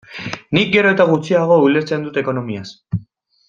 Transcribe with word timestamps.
Nik 0.57 0.71
gero 0.75 0.93
eta 0.97 1.05
gutxiago 1.11 1.59
ulertzen 1.67 2.09
dut 2.09 2.21
ekonomiaz. 2.25 2.67